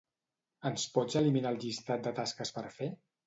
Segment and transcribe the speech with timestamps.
[0.69, 2.89] Ens pots eliminar el llistat de tasques per fer?